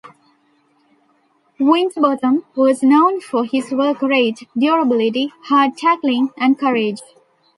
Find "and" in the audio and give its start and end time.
6.39-6.57